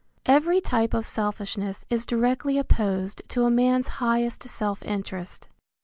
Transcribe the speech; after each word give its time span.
Every 0.25 0.61
type 0.61 0.95
of 0.95 1.05
selfishness 1.05 1.85
is 1.91 2.07
directly 2.07 2.57
opposed 2.57 3.21
to 3.29 3.45
a 3.45 3.51
man's 3.51 3.87
highest 3.99 4.49
self 4.49 4.81
interest. 4.81 5.47